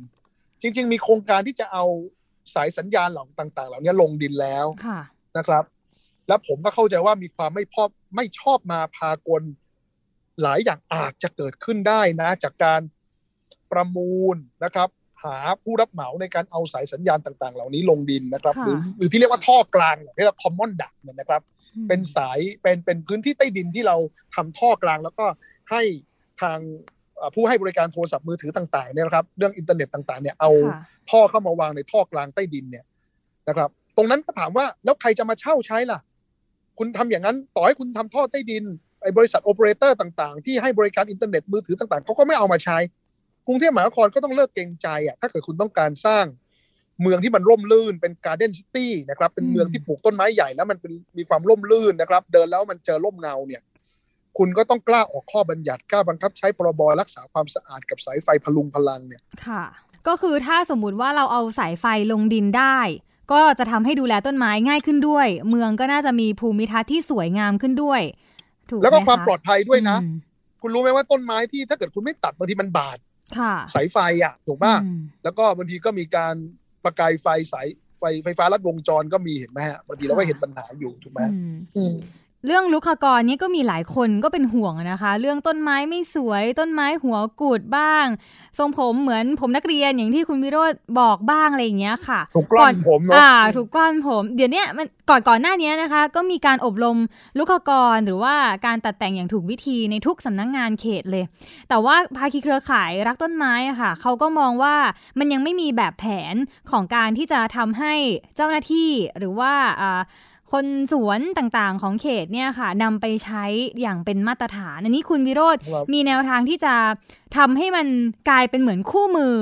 [0.62, 1.86] จริง ๆ มีโครงการที่จะเอา
[2.56, 4.99] สายสัญญาณเหล่าต่าง ๆ เหล่านี้ลงดินแล้วค่ะ
[5.38, 5.63] นะครับ
[6.27, 9.43] แล้วผมก็เข้าใจว่ามีความไม่พอบไม่ชอบมาพากล
[10.41, 12.82] หลายอย่างอาจจะเกิดขึ้นได้นะ จากการ
[13.71, 14.89] ประมูลนะครับ
[15.23, 21.41] หาผู้รับเหมาในการเอาสายสัญญาณต่าง ๆ เหล่านี้ลงดินนะครับค่ะหรือหรือที่เรียกว่าท่อกลางเรียกว่า common duct เนี่ยนะครับ
[21.75, 23.97] อืมเป็นสายเป็นเป็นพื้นที่ใต้ดินที่เรา
[24.36, 25.25] ทำท่อกลางแล้วก็
[25.71, 25.82] ให้
[26.41, 26.96] ทางเอ่อ
[27.36, 32.86] ผู้ให้บริการโทรศัพท์มือถือต่างๆเนี่ยนะครับ เรื่องอินเทอร์เน็ตต่างๆเนี่ยเอาค่ะท่อเข้ามาวางในท่อกลางใต้ดินเนี่ย
[33.47, 35.99] นะครับ ตรงนั้นก็ถามว่าแล้วใครจะมาเช่าใช้ล่ะ
[36.77, 38.63] คุณทำอย่างนั้นต่อให้คุณทำท่อใต้ดิน
[39.03, 42.77] ไอ้บริษัทโอเปอเรเตอร์ต่างๆ ที่ให้บริการอินเทอร์เน็ตมือถือต่างๆเขาก็ไม่เอามาใช้
[43.47, 46.25] กรุงเทพมหานครก็ต้องเลิกเกรงใจอะถ้าเกิดคุณต้องการสร้าง
[47.01, 53.62] เมืองที่มันร่มรื่นเป็น garden city นะครับเป็นเมืองที่ปลูกต้นไม้ใหญ่แล้วมันเป็นมีความร่มรื่นนะครับ เดินแล้วมันเจอร่มเงาเนี่ย
[54.38, 59.63] คุณก็ต้องกล้าออกข้อบัญญัติกล้าบังคับใช้พรบรักษาความสะอาดกับสายไฟพะรุงพะรังเนี่ยค่ะ
[60.08, 62.80] ก็คือถ้าสมมุติว่าเราเอาสายไฟลงดินได้
[63.32, 68.02] ก็จะทำให้ดูแลต้นไม้ง่ายขึ้นด้วย เมืองก็น่าจะมีภูมิทัศน์ที่สวยงามขึ้นด้วย
[68.69, 70.15] ถูกไหแล้วก็คะความปลอดภัยด้วยนะอืม
[70.62, 72.97] คุณรู้ไหมว่าต้นไม้ที่ถ้าเกิดคุณไม่ตัดบางทีมันบาด
[73.38, 76.36] ค่ะสายไฟอะถูกป่ะอืมแล้วก็บางทีก็มีการ
[76.84, 77.67] ประกายไฟสาย
[78.00, 81.93] ไฟไฟฟ้าลัดวงจรก็มีเห็นไหมฮะบางทีเราก็เห็นปัญหาอยู่ถูกไหมอืมอืม
[82.47, 88.05] เรื่องลุกขกรนี่ก็มีหลายคนก็เป็นห่วงอะนะคะ เรื่องต้นไม้ไม่สวย ต้นไม้หัวกุดบ้าง
[88.57, 96.97] ทรงผมเหมือนผมนักเรียนอย่างที่คุณวิโรธบอกบ้างอะไรอย่างเงี้ยค่ะ ถูกกล้อนผมเนาะอ่า ถูกกล้อนผม เดี๋ยวเนี้ยมันก่อนก่อนหน้านี้นะคะ ก็มีการอบรม
[97.38, 101.25] ลูกขกรหรือว่าการตัดแต่งอย่างถูกวิธีในทุกสำนักงงานเขตเลย
[101.69, 104.75] แต่ว่าภาคีเครือข่ายรักต้นไม้อะค่ะเขาก็มองว่า
[105.19, 106.36] มันยังไม่มีแบบแผน
[106.71, 107.93] ของการที่จะทำให้
[108.36, 110.01] เจ้าหน้าที่หรือว่าอ่า
[110.51, 113.43] คนสวนต่างๆของเขตเนี่ยค่ะนำไปใช้
[113.81, 116.73] อย่างเป็นมาตรฐาน อันนี้คุณวิโรธครับมีแนวทางที่จะ
[117.38, 117.88] ทำให้มัน
[118.29, 119.38] กลายเป็นเหมือนคู่มือ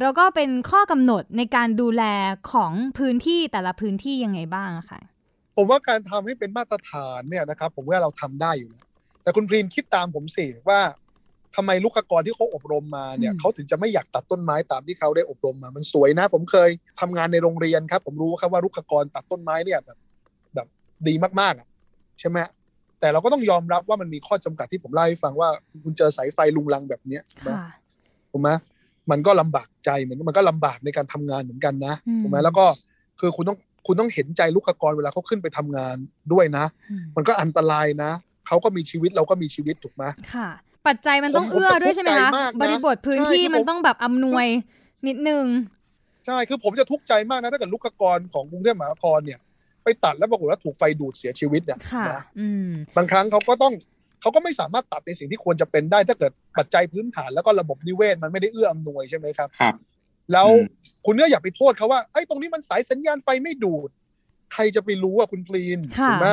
[0.00, 2.02] แล้วก็เป็นข้อกำหนดในการดูแล
[2.52, 5.00] ของพื้นที่แต่ละพื้นที่ยังไงบ้างอะค่ะ
[5.56, 8.86] ผมว่าการทำให้เป็นมาตรฐานเนี่ยนะครับผมว่าเราทำได้อยู่แล้ว
[9.22, 10.80] แต่คุณพรีนคิดตามผมสิว่า
[11.56, 20.07] ทำไมลูกกรที่เขาอบรมมาเนี่ยอืมเขาถึงจะไม่อยากตัดต้นไม้ตามที่เขาได้อบรมมา มันสวยนะ ผมเคยทำงานในโรงเรียนครับ ผมรู้ครับว่าลูกกรตัดต้นไม้เนี่ยแบบแบบ
[21.08, 21.66] ดีมากๆอะ
[22.20, 22.38] ใช่ไหม
[23.00, 25.48] แต่เราก็ต้องยอมรับว่ามันมีข้อจำกัดที่ผมเล่าให้ฟังว่า
[25.84, 27.68] คุณเจอสายไฟลุงลังแบบเนี้ยถูกไหมค่ะ
[28.32, 28.50] ถูกไหม
[29.10, 32.64] มันก็ลำบากใจเหมือนมันก็ลำบากในการทำงานเหมือนกันนะอืมถูกไหมแล้วก็
[33.20, 35.96] คือคุณต้องคุณต้องเห็นใจลูกกรเวลาเขาขึ้นไปทำงาน
[36.32, 38.10] ด้วยนะอืมมันก็อันตรายนะ
[38.46, 40.48] เขาก็มีชีวิตเราก็มีชีวิตถูกไหมค่ะ
[40.86, 44.46] ปัจจัยมันต้องผมเอื้อด้วยใช่ไหมผมจะทุคะกข์ใจมากนะบริบทพื้นที่ใช่คือผมมันต้องแบบอำนวย
[45.06, 45.44] นิดนึง
[46.26, 49.38] ใช่คือผมจะทุกข์ใจมากนะถ้าเกิดลูกกรของกรุงเทพมหานครเนี่ย
[49.84, 53.74] ไปตัดแล้วปรากฏว่าถูกไฟดูดเสียชีวิตเนี่ยค่ะนะอืมบางครั้งเขาก็ต้อง
[54.20, 59.74] เขาก็ไม่สามารถตัดในสิ่งที่ควรจะเป็นได้ ถ้าเกิดปัจจัยพื้นฐานแล้วก็ระบบนิเวศมันไม่ได้เอื้ออำนวยใช่ไหมครับครับ
[60.32, 63.90] แล้วอืมคุณก็อย่าไปโทษเขาว่าไอ้ยตรงนี้มันสายสัญญาณไฟไม่ดูด
[64.52, 66.26] ใครจะไปรู้อะคุณพลีนค่ะถูกไหม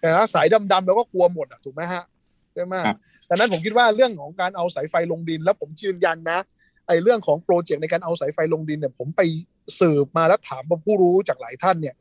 [0.00, 2.04] แต่ละสายดำๆเราก็กลัวหมดอะถูกไหมฮะ
[2.54, 2.96] ใช่ไหมครับ
[3.28, 6.38] ดังนั้นผมคิดว่าเรื่องของการเอาสายไฟลงดิน แล้วผมยืนยันนะ
[6.86, 9.20] ไอ้เรื่องของโปรเจกต์ในการเอาสายไฟลงดินเนี่ยผมไป
[9.80, 11.94] สืบมาแล้วถามผู้รู้จากหลายท่านเนี่ย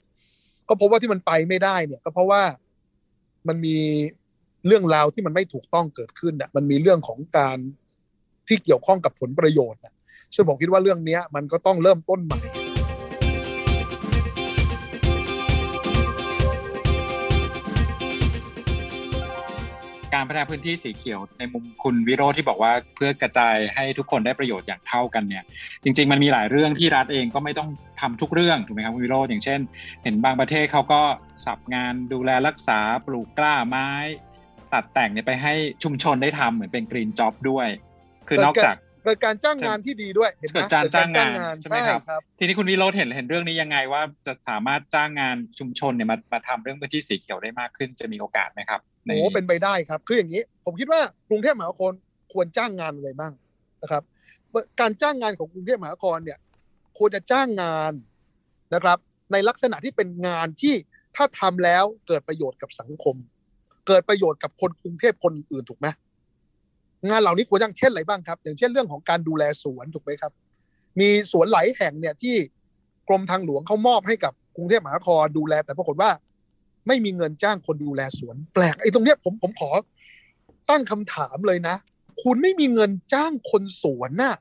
[0.67, 2.41] ก็พบว่าที่มันไปไม่ได้เนี่ย ก็เพราะว่า
[3.47, 3.77] มันมี
[4.67, 7.57] เรื่องราวที่มันไม่ถูกต้องเกิดขึ้นอะมันมีเรื่องของการ
[8.47, 9.93] ที่เกี่ยวข้องกับผลประโยชน์นะ
[10.35, 12.64] ซึ่งผมคิดว่าเรื่องนี้มันก็ต้องเริ่มต้นใหม่
[20.15, 25.43] การพัฒนาพื้นที่สีเขียวในมุมคุณวิโรธที่บอกว่าเพื่อกระจายให้ทุกคนได้ประโยชน์อย่างเท่ากันเนี่ย
[25.83, 27.69] จริง ๆ มันมีหลายเรื่องที่รัฐเองก็ไม่ต้อง
[28.01, 29.59] ทำทุกเรื่องถูกไหมครับคุณวิโรธอย่างเช่น
[30.03, 31.01] เห็นบางประเทศเขาก็
[31.45, 33.89] สับงานดูแลรักษาปลูกกล้าไม้
[34.73, 37.67] ตัดแต่งเนี่ยไปให้ชุมชนได้ทำเหมือนเป็นกรีนจ็อบด้วย
[38.27, 51.93] คือนอกจาก เกิดการจ้างงานที่ดีด้วยเห็นไหมเกิดการจ้างงานใช่ไหมครับครับ ทีนี้คุณวิโรธเห็นเห็นเรื่องนี้ยังไงว่าจะสามารถจ้างงานชุมชนเนี่ยมามาทำเรื่องพื้นที่สีเขียวได้มากขึ้นจะมีโอกาสไหมครับในโอ้เป็นไปได้ครับ คืออย่างนี้ ผมคิดว่ากรุงเทพมหานคร
[52.33, 53.33] ควรจ้างงานอะไรบ้าง
[53.81, 54.03] นะครับ
[54.81, 56.39] การจ้างงานของกรุงเทพมหานครเนี่ย
[56.97, 57.93] ควรจะจ้างงาน
[58.73, 58.97] นะครับ
[59.31, 60.75] ในลักษณะที่เป็นงานที่
[61.15, 63.15] ถ้าทำแล้วเกิดประโยชน์กับสังคม
[63.87, 65.87] เกิดประโยชน์กับคนกรุงเทพคนอื่นถูกไหม
[67.09, 70.31] งานเหล่านี้ควรจ้างเช่นอะไรบ้างครับ อย่างเช่นเรื่องของการดูแลสวนถูกไหมครับ
[70.99, 72.35] มีสวนหลายแห่งเนี่ยที่
[73.07, 76.09] กรมทางหลวงเขามอบให้กับกรุงเทพมหานครดูแล แต่ปรากฏว่า
[76.87, 79.69] ไม่มีเงินจ้างคนดูแลสวน แปลกไอ้ตรงเนี้ยผมผมขอ
[80.69, 81.75] ตั้งคำถามเลยนะ
[82.23, 84.35] คุณไม่มีเงินจ้างคนสวนน่ะ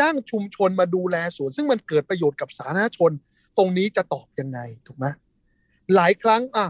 [0.00, 3.10] จ้างชุมชนมาดูแลสวน ซึ่งมันเกิดประโยชน์กับสาธารณชน
[3.58, 5.06] ตรงนี้จะตอบยังไงถูกไหม
[5.94, 6.66] หลายครั้งอะ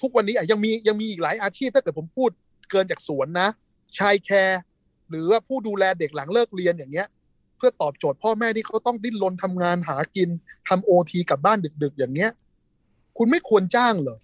[0.00, 2.30] ทุกวันนี้อะยังมียังมีอีกหลายอาชีพถ้าเกิดผมพูด
[2.70, 3.48] เกินจากสวนนะ
[3.98, 4.60] ชายแคร์
[5.10, 7.08] หรือว่าผู้ดูแลเด็กหลังเลิกเรียนอย่างเงี้ย
[7.56, 10.28] เพื่อตอบโจทย์พ่อแม่ที่เขาต้องดิ้นรนทำงานหากิน
[10.68, 12.30] ทำโอทีกลับบ้านดึก ๆ อย่างเงี้ย
[13.18, 14.18] คุณไม่ควรจ้างเหรอ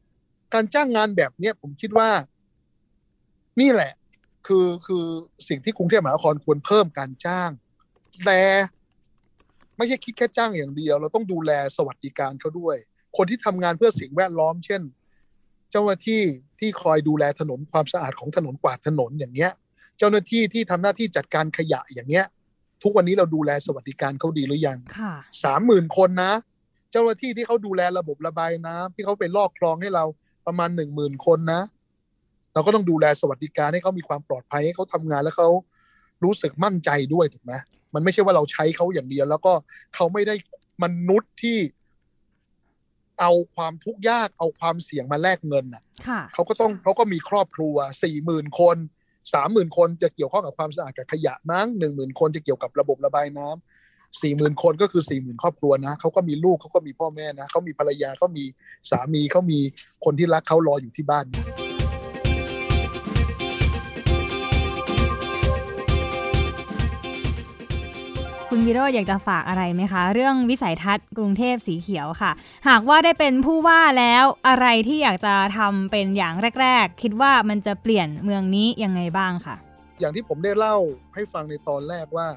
[0.55, 2.09] การจ้างงานแบบเนี้ยผมคิดว่า
[3.61, 3.93] นี่แหละ
[4.47, 5.05] คือคือ
[5.49, 7.51] สิ่งที่กรุงเทพมหานครควรเพิ่มการจ้าง
[8.27, 8.41] แต่
[9.77, 12.77] ไม่ใช่คิดแค่จ้างอย่างเดียว เราต้องดูแลสวัสดิการเขาด้วย
[13.17, 14.83] คนที่ทำงานเพื่อสิ่งแวดล้อม เช่น
[15.71, 16.23] เจ้าหน้าที่
[16.61, 19.53] ที่คอยดูแลถนนความสะอาดของถนนกวาดถนนอย่างเงี้ย
[19.99, 22.27] เจ้าหน้าที่ที่ทำหน้าที่จัดการขยะอย่างเงี้ย
[22.83, 25.13] ทุกวันนี้เราดูแลสวัสดิการเขาดีหรือยังค่ะ
[25.45, 26.33] สามหมื่นคนนะ
[26.93, 30.05] เจ้าหน้าที่ที่เขาดูแลระบบระบายน้ำที่เขาไปลอกคลองให้เรา
[30.47, 31.63] ประมาณหนึ่งหมื่นคนนะ
[32.55, 35.49] เราก็ต้องดูแลสวัสดิการให้เขามีความปลอดภัยให้เขาทำงานแล้วเขา
[36.25, 37.53] รู้สึกมั่นใจด้วยถูกไหม
[37.95, 39.53] มันไม่ใช่ว่าเราใช้เขาอย่างเดียว แล้วก็
[39.95, 40.35] เขาไม่ได้
[40.85, 41.59] มนุษย์ที่
[43.21, 48.77] เอาความทุกข์ยากเอาความเสี่ยงมาแลกเงินน่ะค่ะเขาก็ต้องเขาก็มีครอบครัวสี่หมื่นคน
[49.33, 58.45] สามหมื่นคนจะเกี่ยวข้องกับความสะอาดกับขยะมั้งหนึ่งหมื่นคนจะเกี่ยวกับระบบระบายน้ำสี่หมื่นคนก็คือสี่หมื่นครอบครัวนะเขาก็มีลูกเขาก็มีพ่อแม่นะเขามีภรรยาเขามี
[58.91, 59.59] สามีเขามี
[60.05, 61.27] คนที่รักเขารออยู่ที่บ้าน
[68.67, 72.33] คุณวิโรจน์อยากจะฝากอะไรไหมคะ เรื่องวิสัยทัศน์กรุงเทพสีเขียวค่ะ
[72.69, 79.57] หากว่าได้เป็นผู้ว่าแล้วอะไรที่อยากจะทำเป็นอย่างแรก ๆ คิดว่ามันจะเปลี่ยนเมืองนี้ยังไงบ้างค่ะ
[80.01, 80.77] อย่างที่ผมได้เล่า
[81.15, 82.29] ให้ฟังในตอนแรกว่า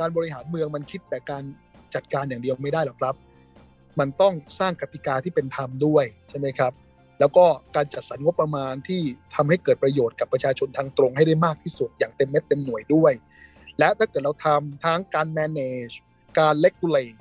[0.00, 1.42] การบริหารเมืองมันคิดแต่การ
[1.94, 3.14] จัดการอย่างเดียวไม่ได้หรอกครับ
[3.98, 6.72] มันต้องสร้างกติกาที่เป็นธรรมด้วยใช่ไหมครับ
[7.20, 7.44] แล้วก็
[7.76, 9.00] การจัดสรรงบประมาณที่
[9.34, 13.14] ทำให้เกิดประโยชน์กับประชาชนทางตรงให้ได้มากที่สุดอย่างเต็มเม็ดเต็มหน่วยด้วย
[13.78, 15.94] และถ้าเกิดเราทำทั้งการ manage
[16.38, 17.18] การ regulate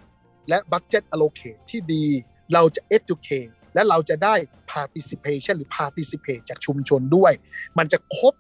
[0.50, 2.06] และ budget allocate ที่ดี
[2.54, 4.36] เราจะ educate และเราจะได้
[4.74, 7.34] participation หรือ participate จากชุมชนด้วย
[7.78, 8.34] มันจะครบ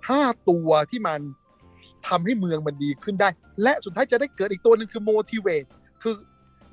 [0.00, 1.20] 5 ตัวที่มัน
[2.08, 3.28] ทำให้เมืองมันดีขึ้นได้
[3.62, 5.68] และสุดท้ายจะได้เกิดอีกตัวหนึ่งคือ motivate
[6.02, 6.14] คือ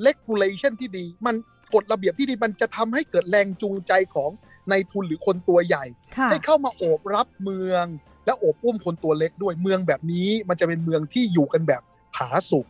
[0.07, 1.35] regulation ที่ดี มัน
[1.73, 4.31] กฎระเบียบที่ดีมันจะทำให้เกิดแรงจูงใจของ
[4.69, 5.85] ในายทุนหรือคนตัวใหญ่
[6.17, 7.85] ค่ะให้เข้ามาโอบรับเมือง
[8.25, 11.81] และโอบอุ้มคนตัวเล็กด้วยเมืองแบบนี้ มันจะเป็นเมืองที่อยู่กันแบบ
[12.15, 12.65] ผาสุก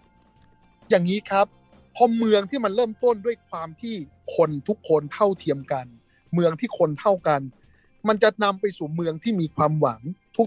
[0.90, 1.48] อย่างนี้ครับ
[1.96, 3.96] พอเมืองที่มันเริ่มต้นด้วยความที่
[4.36, 5.86] คนทุกคนเท่าเทียมกัน
[6.34, 7.42] เมืองที่คนเท่ากัน
[8.08, 10.00] มันจะนำไปสู่เมืองที่มีความหวัง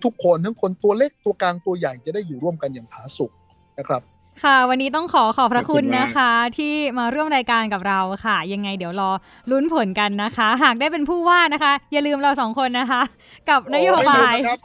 [0.04, 3.32] ทุกๆ คนทั้งคนตัวเล็กตัวกลางตัวใหญ่จะได้อยู่ร่วมกันอย่างผาสุก
[3.78, 4.02] นะครับ
[4.42, 9.10] ค่ะ วันนี้ต้องขอขอบพระคุณขอบคุณมากนะคะ ที่มาร่วมรายการกับเราค่ะ ยังไงเดี๋ยวรอ
[9.50, 13.02] ลุ้นผลกันนะคะ หากได้เป็นผู้ว่านะคะ อย่าลืมเราสองคนนะคะ
[13.50, 14.58] กับนโยบายโอ้ยครับ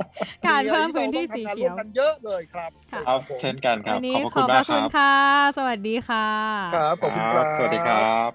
[0.48, 5.14] การเพิ่มพื้นที่สีมีอะไรเขียวราต้องทำงานร่วมกันเยอะเลยครับค่ะครับเช่นกันครับวันนี้ขอบพระขคุอณบพมาระกคคุณรับค่ะ
[5.58, 6.28] สวัสดีค่ะ
[6.76, 8.30] ครับขอบคุณครับสวัสดีครับ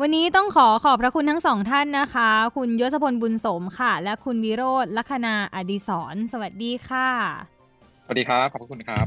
[0.00, 7.08] วันนี้ต้องขอขอบพระคุณทั้งสองท่านนะคะ คุณยศพลบุญสมค่ะ และคุณวิโรธลัคนาอดิศร สวัสดีค่ะ
[8.04, 9.06] สวัสดีครับ ขอบพระคุณครับ